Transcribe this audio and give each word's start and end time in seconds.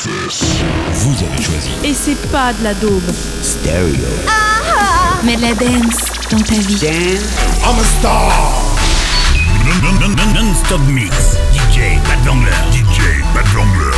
Vous 0.00 1.14
avez 1.24 1.42
choisi. 1.42 1.70
Et 1.82 1.92
c'est 1.92 2.30
pas 2.30 2.52
de 2.52 2.62
la 2.62 2.74
daube. 2.74 3.02
Stereo. 3.42 3.94
Mais 5.24 5.34
de 5.34 5.42
la 5.42 5.54
dance 5.54 6.04
dans 6.30 6.38
ta 6.38 6.54
vie. 6.54 6.78
I'm 6.84 7.78
a 7.78 7.84
star. 7.98 8.30
Non-stop 10.34 10.80
mix. 10.88 11.10
DJ 11.52 11.98
Bad 12.04 12.24
Vangler. 12.24 12.52
DJ 12.70 13.24
Bad 13.34 13.46
Vangler. 13.46 13.96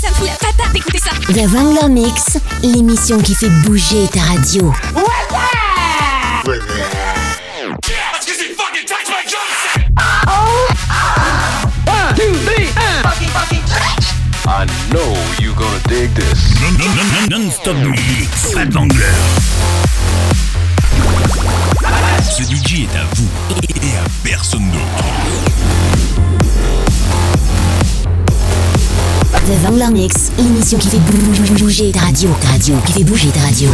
Ça 0.00 0.10
me 0.10 0.14
fout 0.14 0.26
la 0.26 0.34
patate 0.34 0.72
d'écouter 0.74 0.98
ça. 0.98 1.12
The 1.32 1.48
Wrangler 1.50 1.88
Mix, 1.88 2.38
l'émission 2.62 3.18
qui 3.18 3.34
fait 3.34 3.48
bouger 3.64 4.08
ta 4.12 4.20
radio. 4.20 4.72
I 14.44 14.66
know 14.90 15.14
you 15.40 15.54
gonna 15.54 15.78
dig 15.88 16.10
this. 16.14 16.54
Non-stop 17.30 17.76
mix. 17.76 18.52
Bad 18.54 18.72
Vangler. 18.72 18.98
Ce 22.22 22.42
DJ 22.42 22.84
est 22.84 22.96
à 22.96 23.04
vous 23.14 23.28
et 23.68 23.96
à 23.96 24.04
personne 24.24 24.68
d'autre. 24.70 25.04
The 29.46 29.62
Wrangler 29.64 29.90
Mix, 29.92 30.30
l'émission 30.38 30.78
qui 30.78 30.88
fait 30.88 30.98
bou- 30.98 31.54
bouger 31.64 31.90
ta 31.92 32.00
radio. 32.00 32.30
Ta 32.40 32.48
radio, 32.48 32.76
qui 32.86 32.92
fait 32.92 33.04
bouger 33.04 33.28
ta 33.30 33.40
radio. 33.40 33.68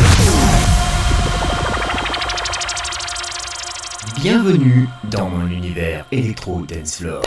Bienvenue 4.20 4.88
dans 5.10 5.28
mon 5.28 5.46
univers 5.46 6.04
électro 6.10 6.62
dance 6.68 6.96
floor. 6.96 7.22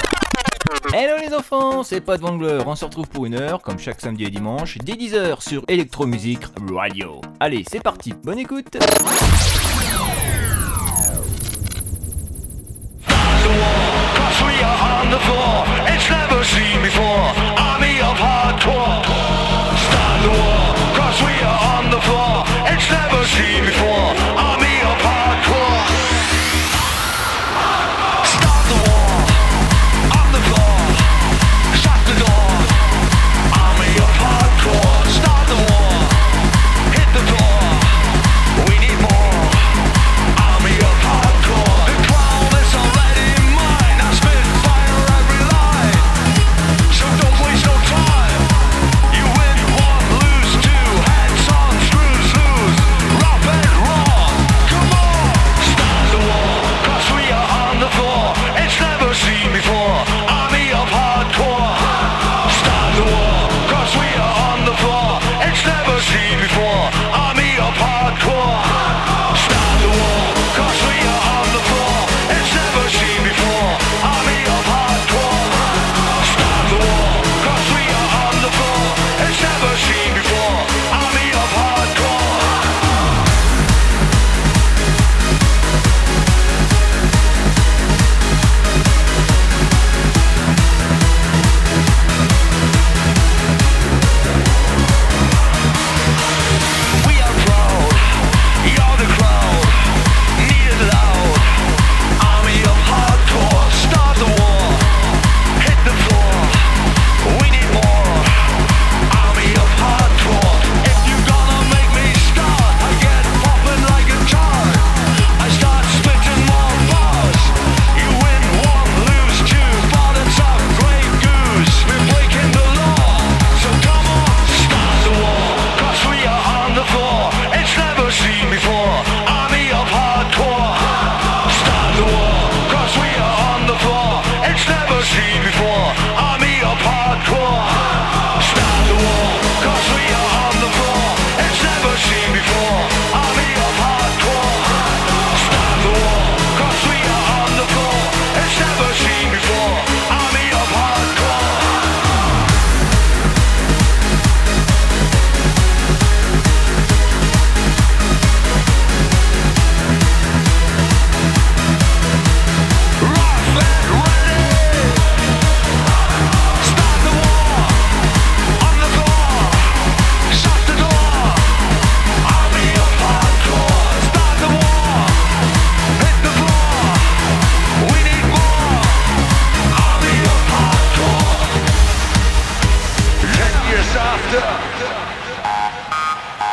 Hello 0.94 1.16
les 1.26 1.34
enfants, 1.34 1.84
c'est 1.84 2.02
Pat 2.02 2.20
Wangler, 2.20 2.64
on 2.66 2.76
se 2.76 2.84
retrouve 2.84 3.08
pour 3.08 3.26
une 3.26 3.36
heure, 3.36 3.62
comme 3.62 3.80
chaque 3.80 4.02
samedi 4.02 4.26
et 4.26 4.30
dimanche, 4.30 4.78
dès 4.80 4.94
10h 4.94 5.42
sur 5.42 5.64
Electromusic 5.70 6.40
Radio. 6.70 7.22
Allez, 7.40 7.64
c'est 7.72 7.82
parti, 7.82 8.14
bonne 8.26 8.40
écoute 8.40 8.78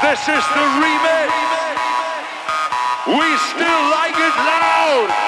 This 0.08 0.20
is 0.20 0.26
the 0.26 0.66
remix. 0.80 1.28
We 3.08 3.28
still 3.52 3.82
like 3.92 4.16
it 4.16 4.36
loud. 4.40 5.27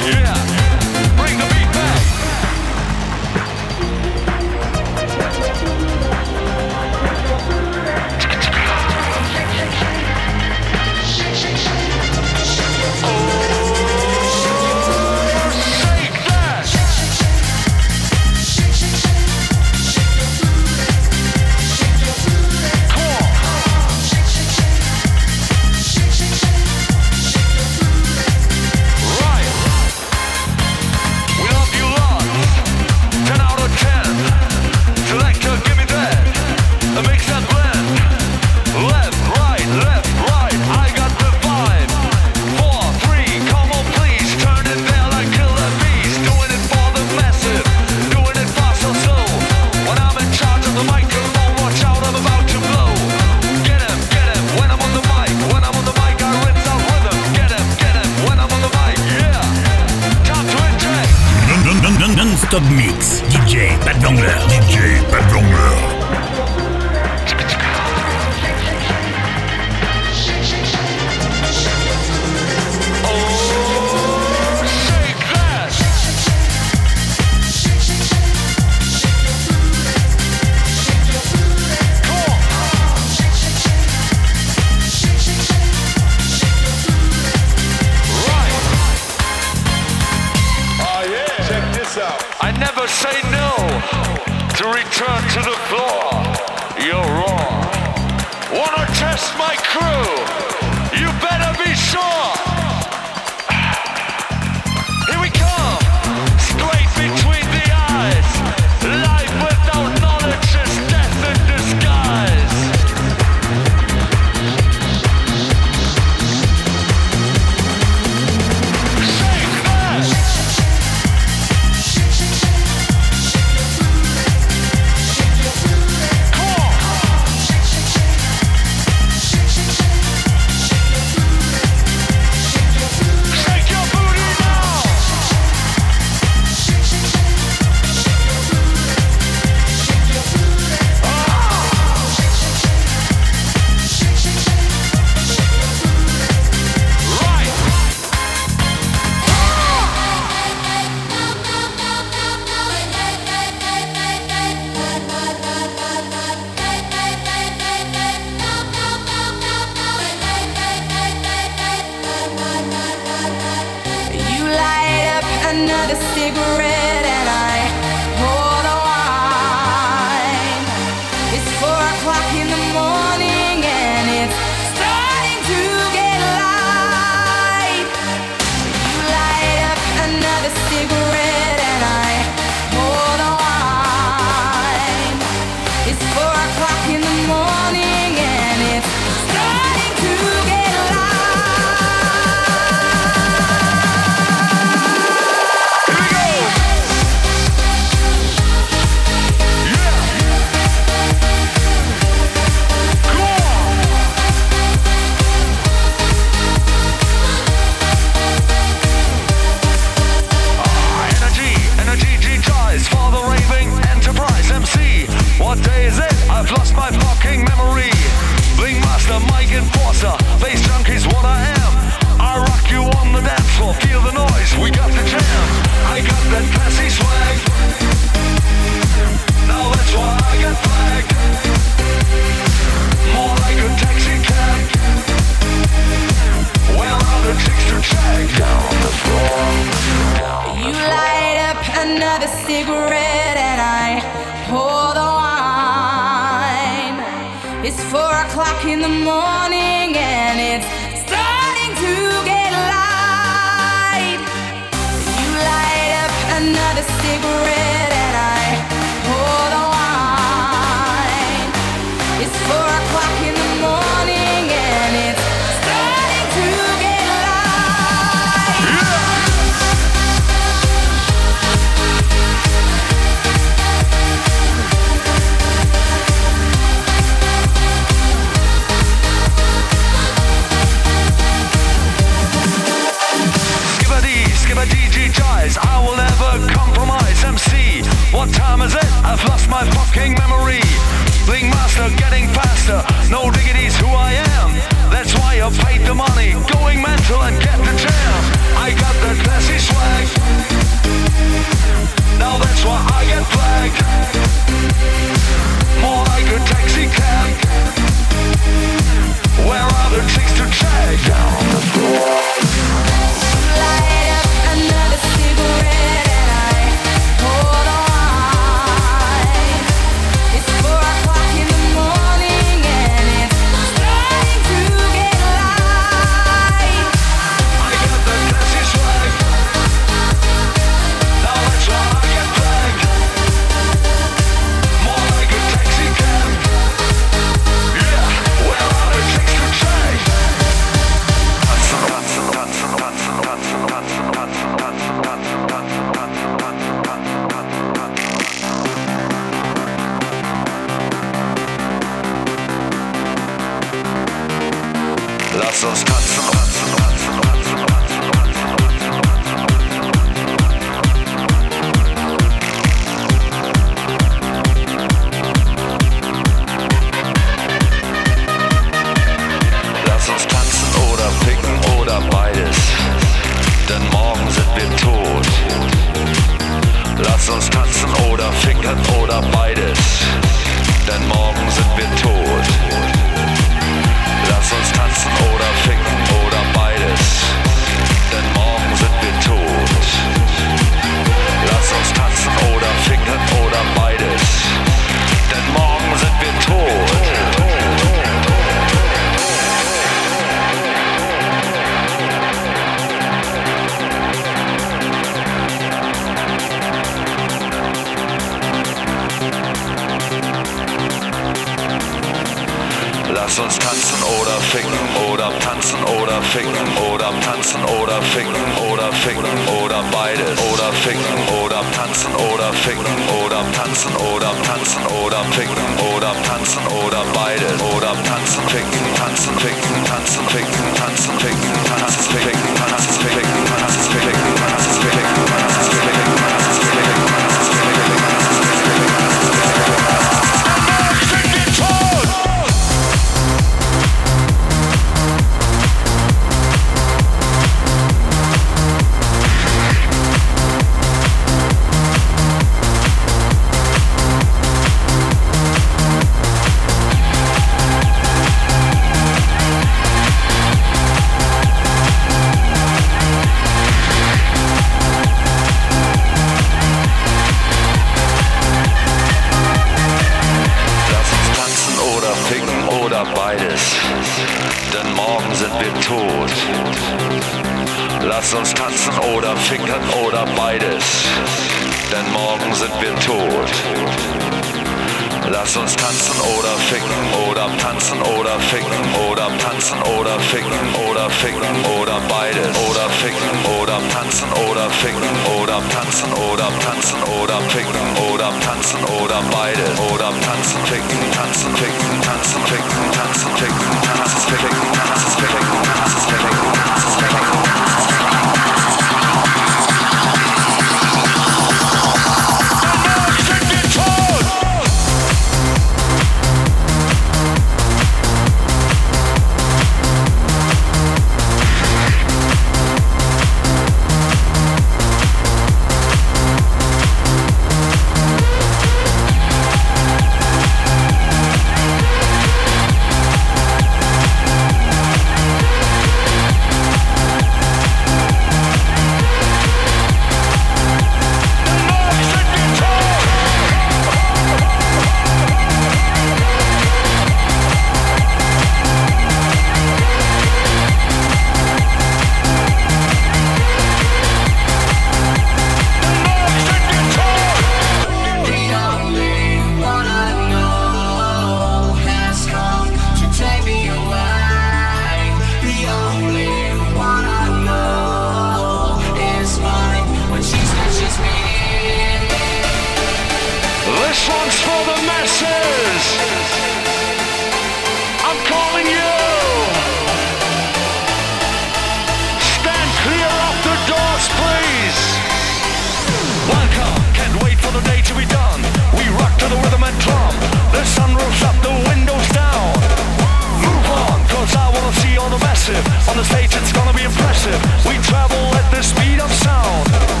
On 595.89 595.97
the 595.97 596.03
stage, 596.05 596.33
it's 596.33 596.53
gonna 596.53 596.73
be 596.73 596.83
impressive. 596.83 597.35
We 597.67 597.75
travel 597.83 598.17
at 598.35 598.49
the 598.51 598.63
speed 598.63 599.01
of 599.01 599.11
sound. 599.11 600.00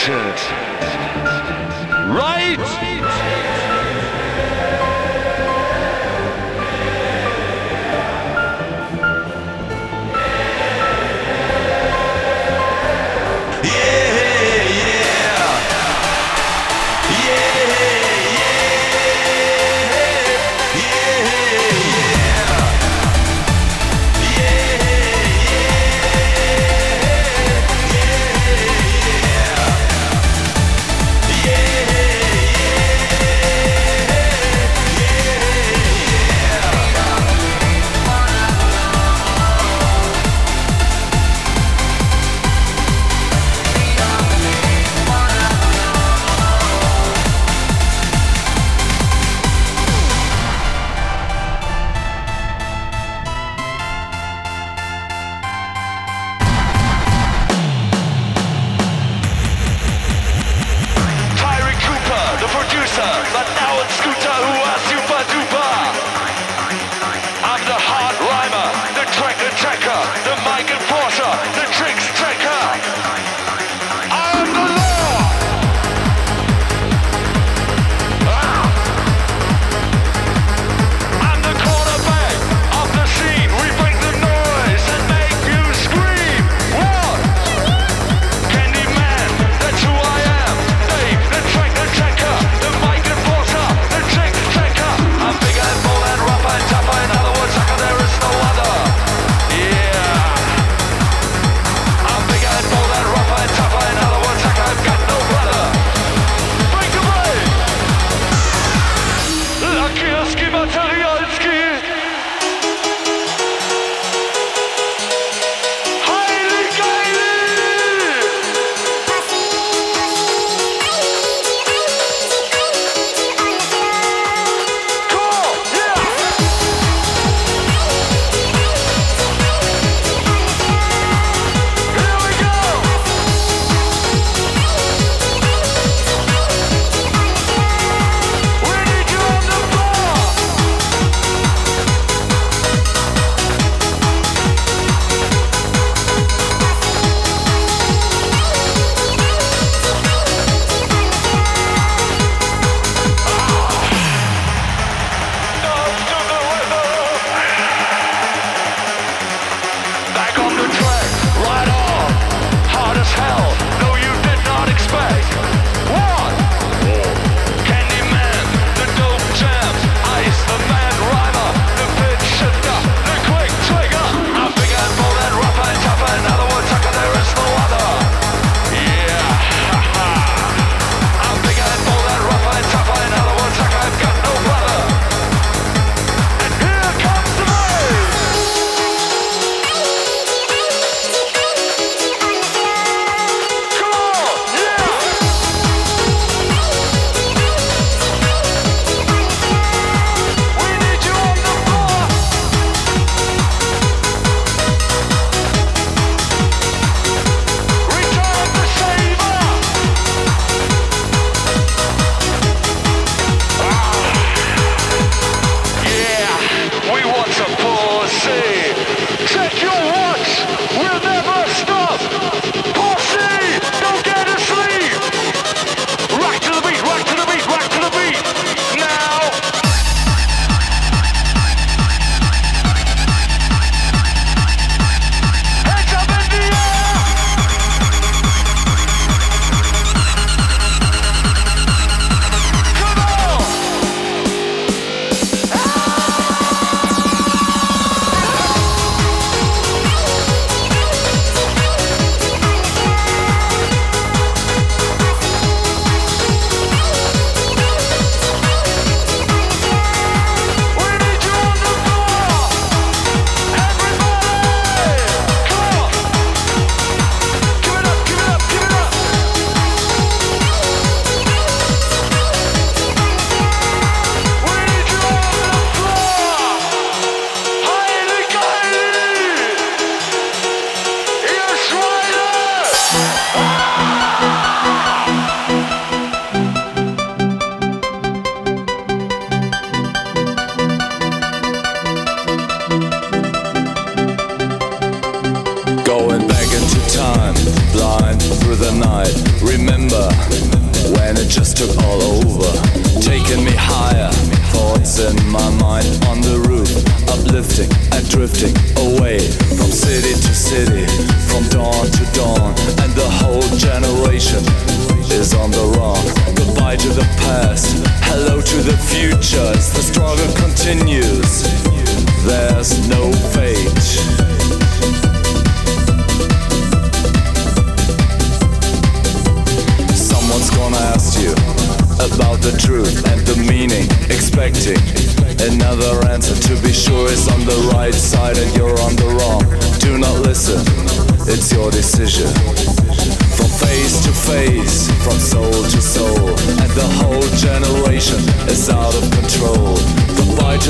Texas. 0.00 0.59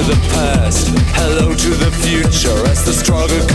to 0.00 0.06
the 0.06 0.28
past, 0.28 0.88
hello 1.14 1.54
to 1.54 1.70
the 1.70 1.90
future 2.00 2.66
as 2.68 2.84
the 2.86 2.92
struggle 2.92 3.49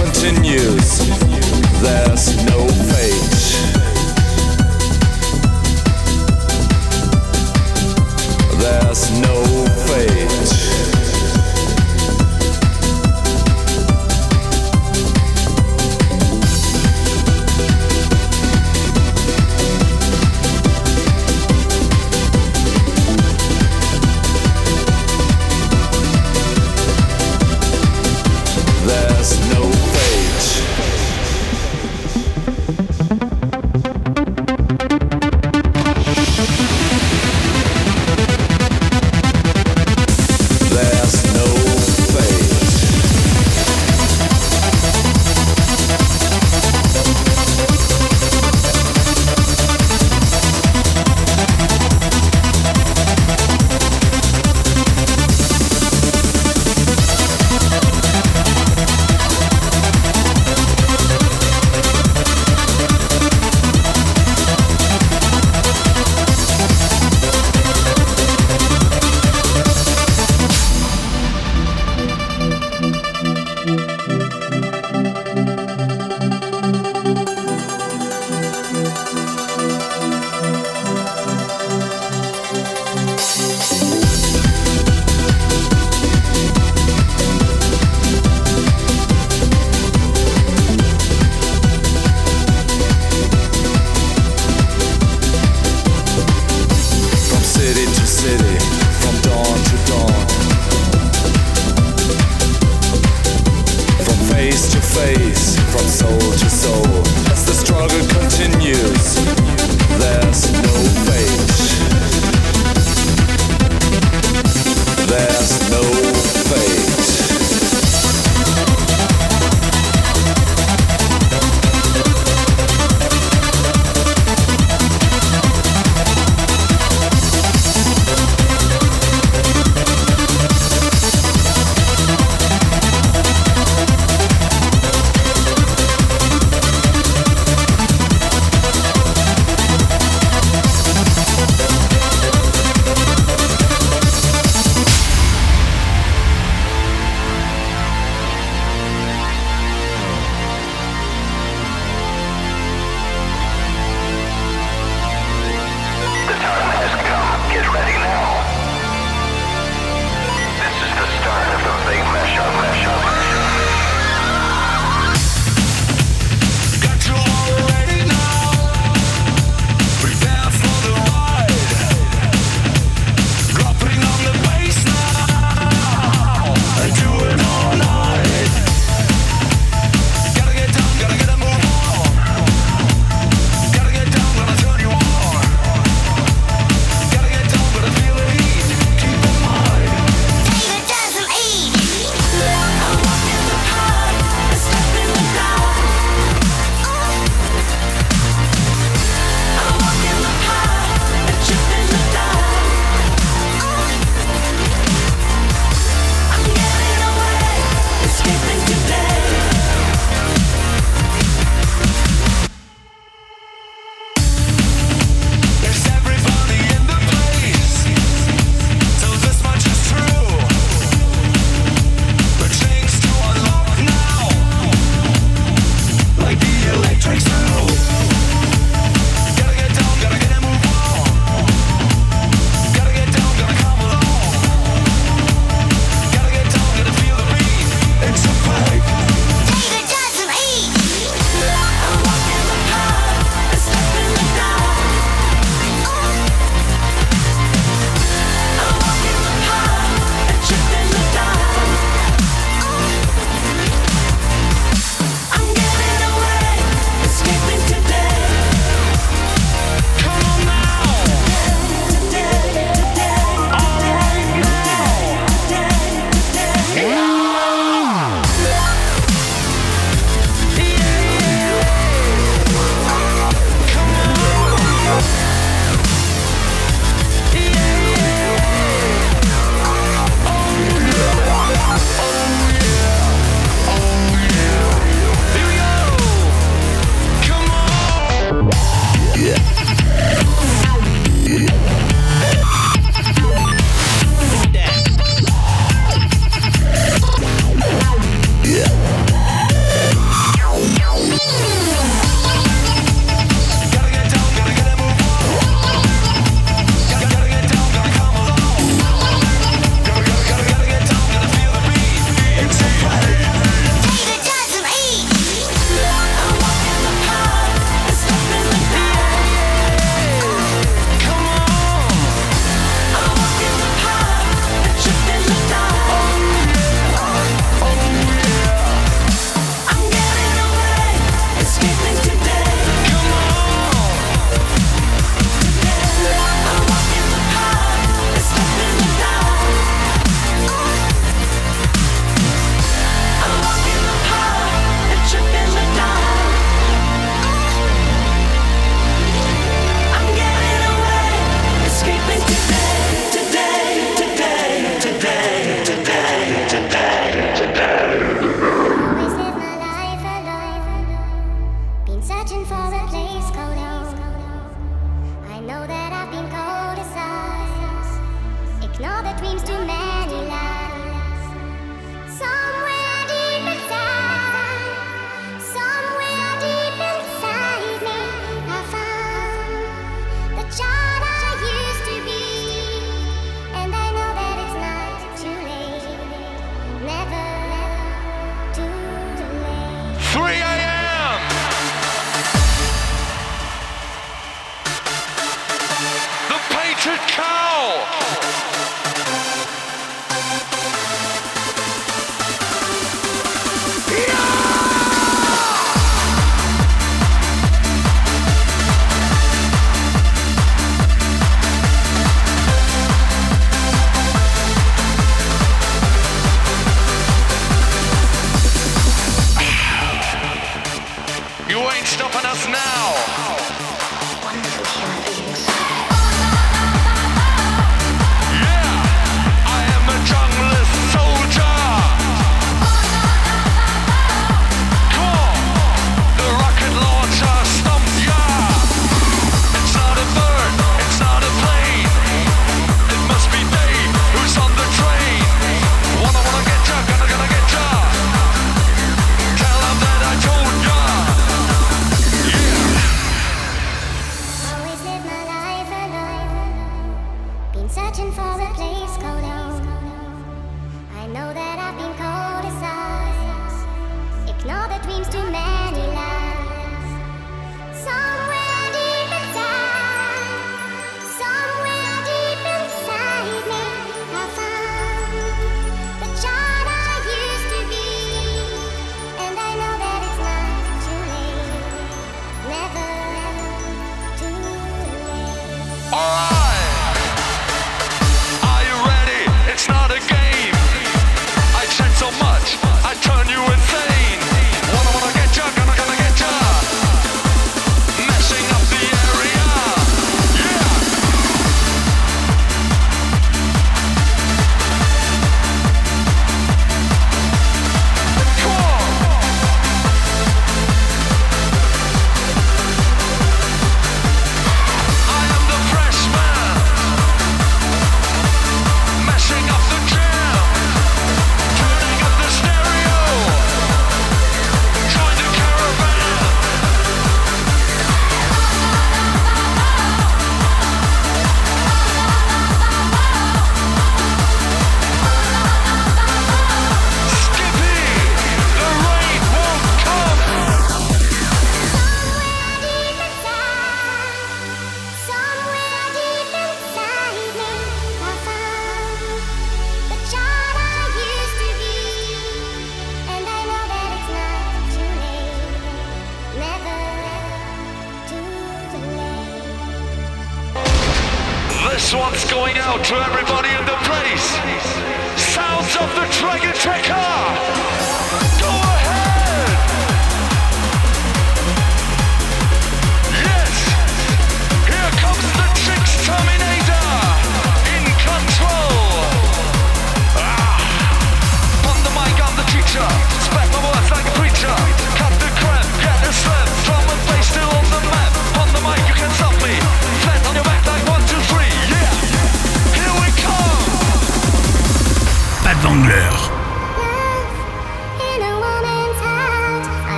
there's 115.17 115.69
no 115.69 115.94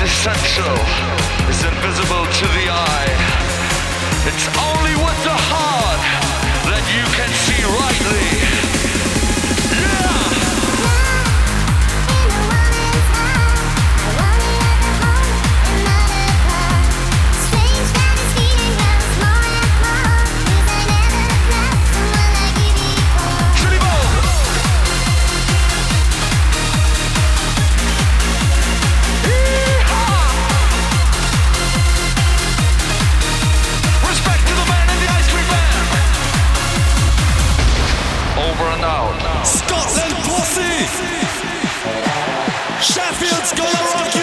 essential 0.00 0.76
is 1.50 1.64
invisible 1.64 2.24
to 2.24 2.46
the 2.56 2.66
eye. 2.70 3.12
It's 4.26 4.48
only 4.56 4.94
with 4.96 5.20
the 5.24 5.36
heart 5.50 6.02
that 6.70 6.84
you 6.96 7.04
can 7.16 7.30
see 7.44 7.62
rightly. 7.64 8.75
Sheffield's 42.96 43.52
gonna 43.52 43.90
rock. 43.92 44.15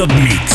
Method 0.00 0.22
Mix. 0.22 0.49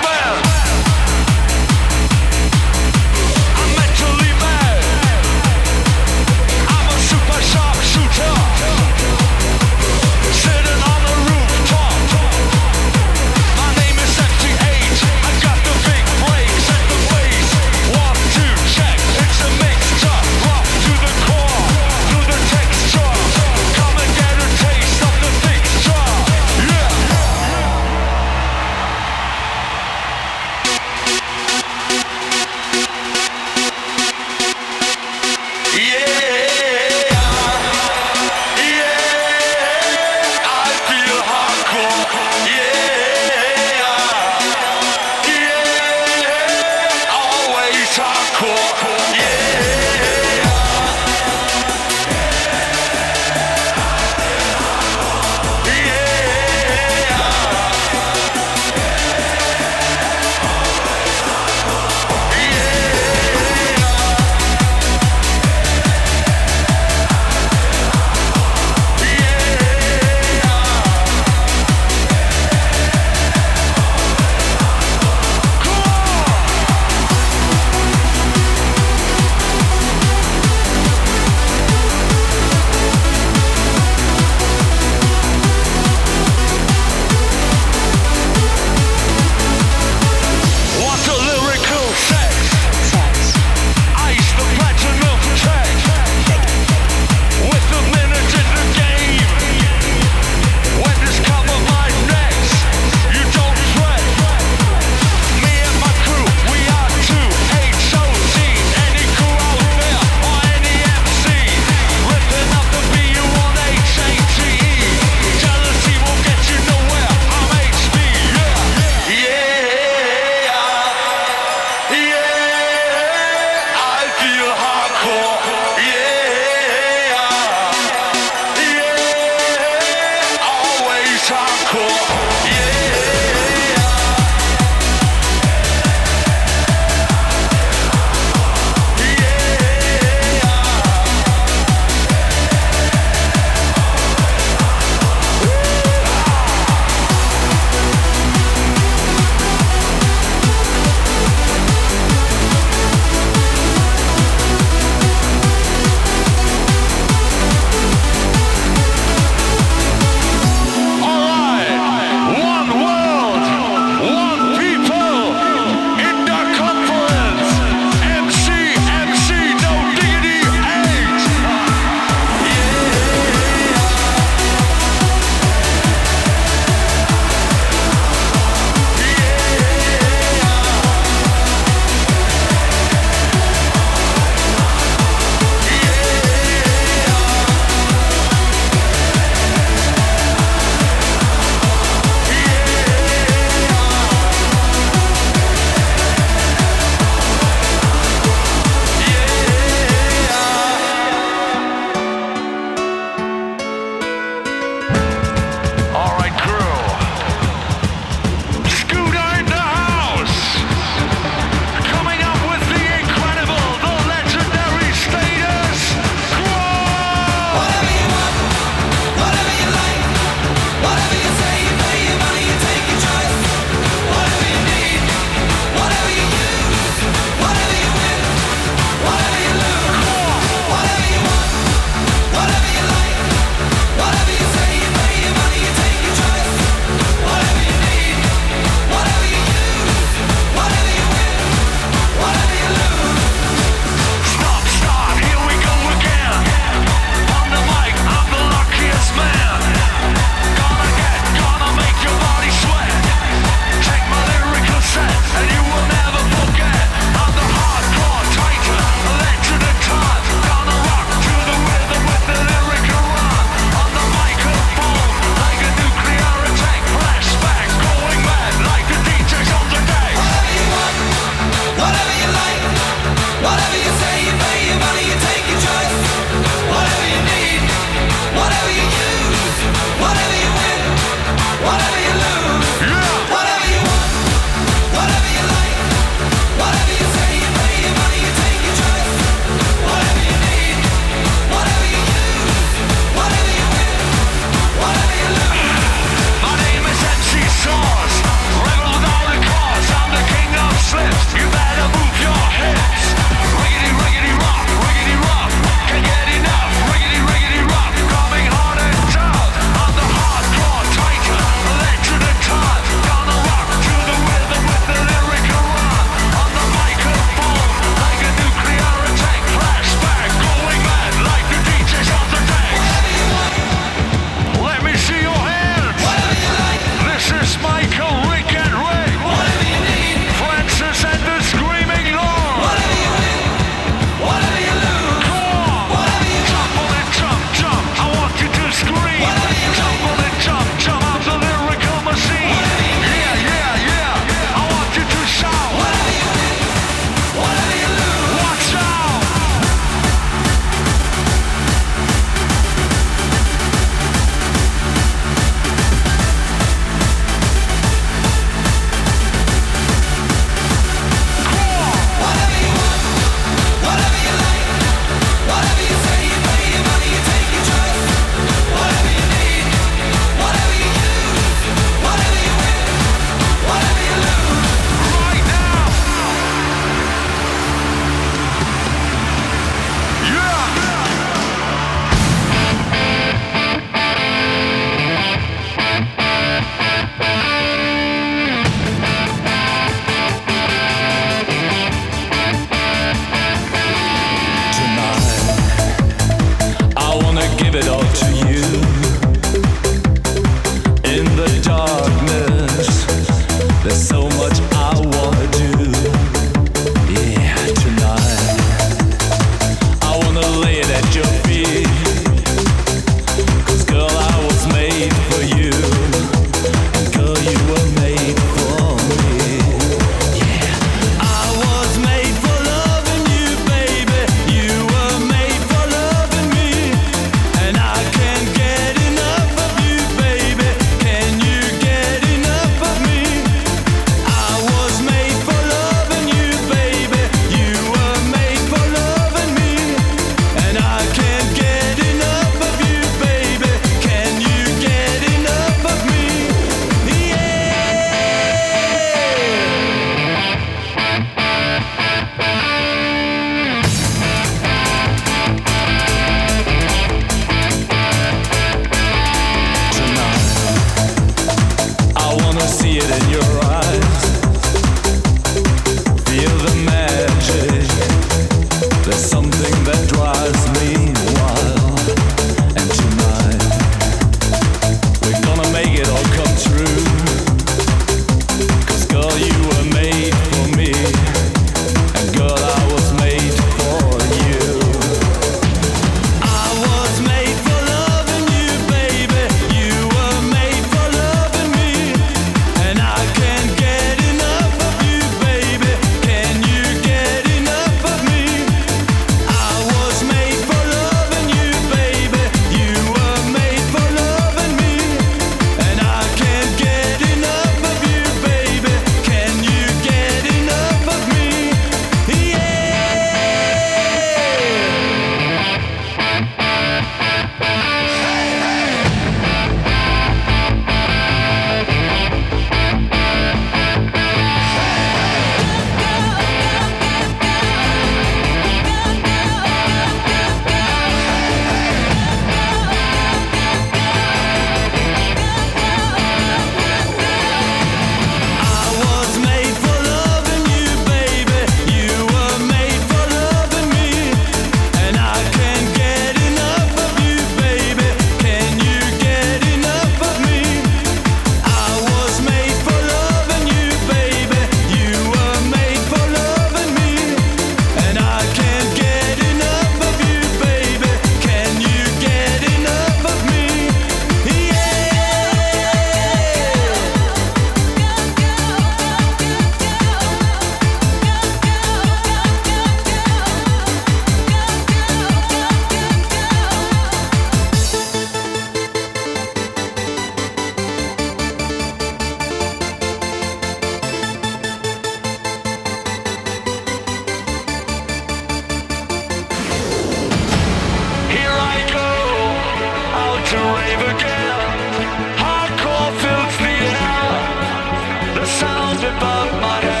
above 598.99 599.61
my 599.61 599.79
head. 599.81 600.00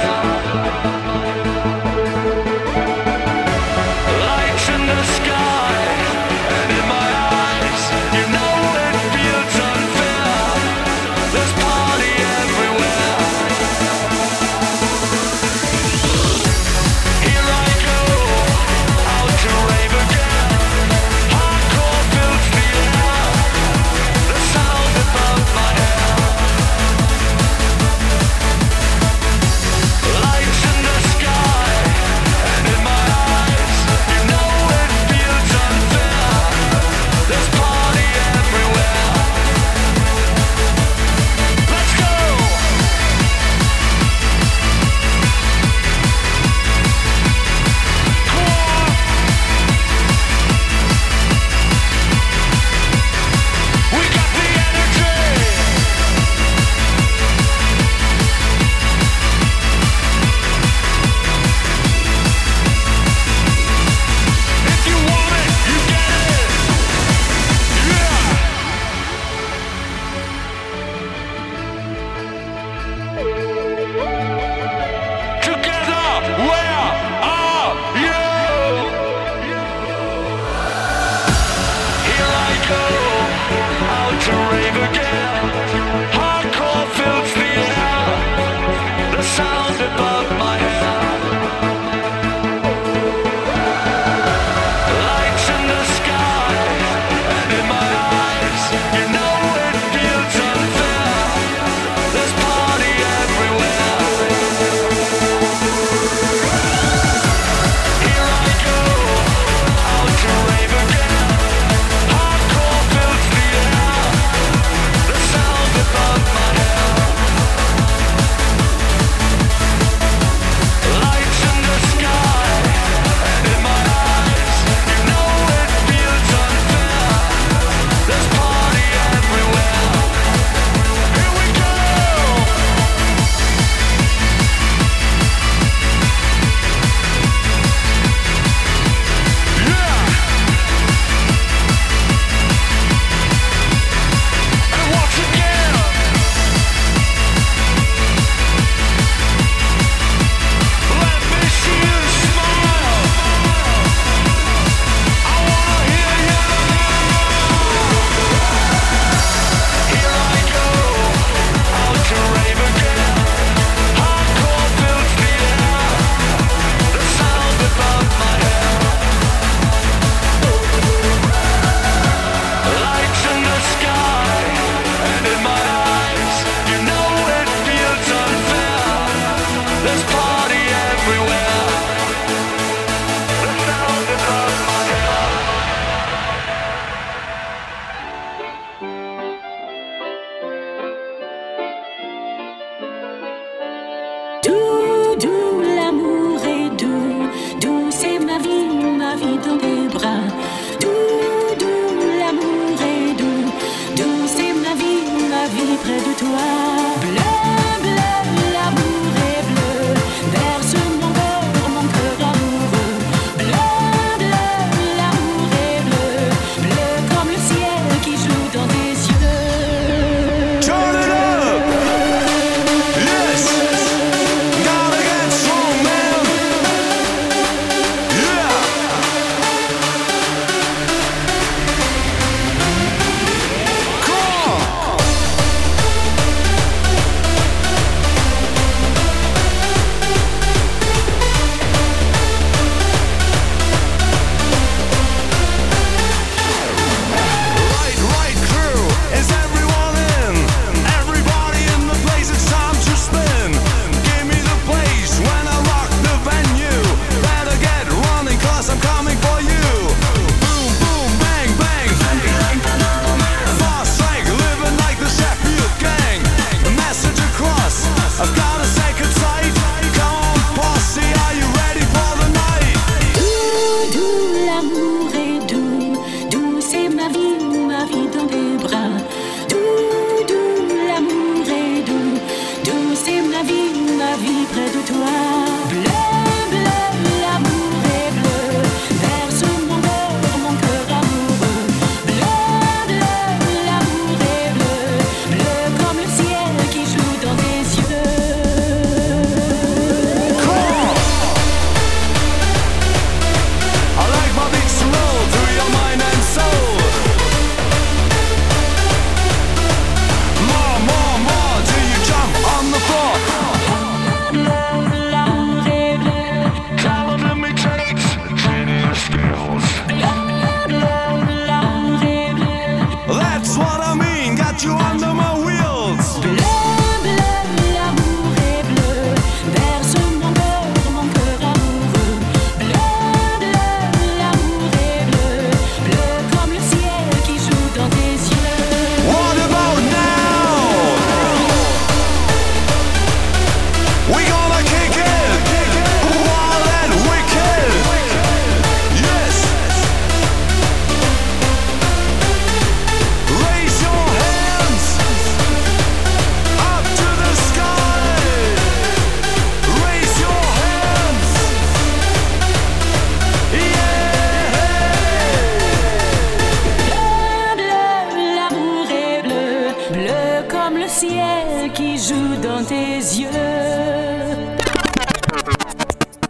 Joue 372.01 372.35
dans 372.41 372.63
tes 372.63 372.97
yeux. 372.97 373.27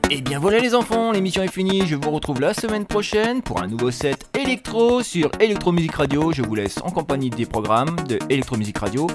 Et 0.09 0.17
eh 0.17 0.22
bien 0.22 0.39
voilà 0.39 0.59
les 0.59 0.76
enfants, 0.76 1.13
l'émission 1.13 1.41
est 1.43 1.51
finie, 1.51 1.84
je 1.88 1.95
vous 1.95 2.11
retrouve 2.11 2.41
la 2.41 2.53
semaine 2.53 2.86
prochaine 2.86 3.41
pour 3.41 3.61
un 3.63 3.67
nouveau 3.67 3.89
set 3.89 4.26
électro 4.38 5.01
sur 5.01 5.32
Electromusic 5.39 5.93
Radio. 5.93 6.34
Je 6.34 6.41
vous 6.41 6.55
laisse 6.55 6.80
en 6.84 6.89
compagnie 6.89 7.30
des 7.30 7.45
programmes 7.45 7.95
de 8.09 8.19
Electromusic 8.30 8.78
Radio 8.80 9.07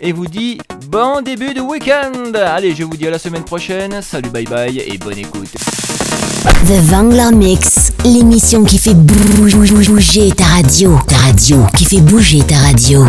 et 0.00 0.10
vous 0.10 0.26
dis 0.26 0.58
bon 0.88 1.22
début 1.22 1.54
de 1.54 1.60
week-end. 1.60 2.32
Allez, 2.34 2.74
je 2.74 2.82
vous 2.82 2.96
dis 2.96 3.06
à 3.06 3.10
la 3.10 3.20
semaine 3.20 3.44
prochaine. 3.44 4.02
Salut, 4.02 4.30
bye 4.30 4.46
bye 4.46 4.78
et 4.80 4.98
bonne 4.98 5.18
écoute. 5.18 5.52
The 6.66 6.90
Vangler 6.90 7.30
Mix, 7.36 7.92
l'émission 8.04 8.64
qui 8.64 8.78
fait 8.78 8.94
bouger 8.94 10.32
ta 10.32 10.44
radio, 10.44 10.98
ta 11.06 11.16
radio, 11.18 11.58
qui 11.76 11.84
fait 11.84 12.00
bouger 12.00 12.42
ta 12.42 12.56
radio. 12.56 13.04